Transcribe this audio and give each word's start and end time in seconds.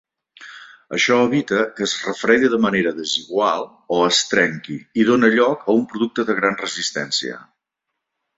Això 0.97 1.17
evita 1.25 1.59
que 1.79 1.83
es 1.89 1.93
refredi 2.05 2.49
de 2.53 2.59
manera 2.63 2.93
desigual 3.01 3.67
o 3.97 4.01
es 4.07 4.23
trenqui 4.33 4.79
i 5.03 5.07
dona 5.11 5.31
lloc 5.37 5.69
a 5.69 5.77
un 5.83 5.85
producte 5.93 6.27
de 6.33 6.39
gran 6.41 6.59
resistència. 6.65 7.39